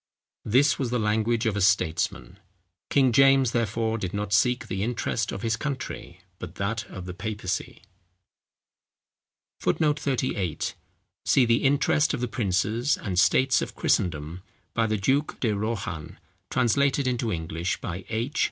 [0.45, 2.39] This was the language of a statesman.
[2.89, 7.13] King James, therefore, did not seek the interest of his country, but that of the
[7.13, 7.83] papacy.
[9.59, 10.73] [Footnote 38:
[11.23, 14.41] See _The Interest of the Princes and States of Christendom,
[14.73, 16.17] by the Duke De Rohan,
[16.49, 18.39] translated into English by H.